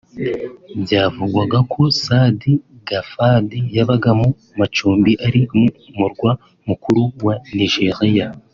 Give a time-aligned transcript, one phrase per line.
[0.81, 2.51] Byavugwaga ko Saadi
[2.87, 5.65] Gaddafi yabaga mu macumbi ari mu
[5.97, 6.31] murwa
[6.67, 7.97] mukuru wa Niger